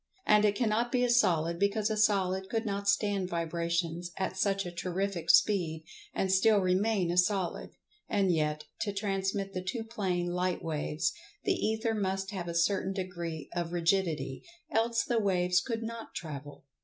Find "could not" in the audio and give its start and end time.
2.49-2.89, 15.61-16.15